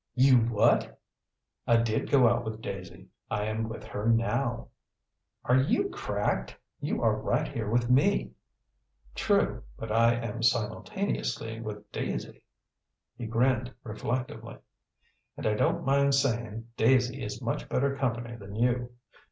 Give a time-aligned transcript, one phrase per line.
[0.15, 0.99] "You what?"
[1.67, 3.09] "I did go out with Daisy.
[3.29, 4.69] I am with her now."
[5.45, 6.57] "Are you cracked?
[6.79, 8.31] You are right here with me."
[9.13, 12.41] "True, but I am simultaneously with Daisy."
[13.15, 14.57] He grinned reflectively.
[15.37, 18.89] "And I don't mind saying Daisy is much better company than you....